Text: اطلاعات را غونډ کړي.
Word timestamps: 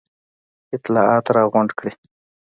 اطلاعات 0.75 1.25
را 1.35 1.43
غونډ 1.53 1.69
کړي. 1.79 1.91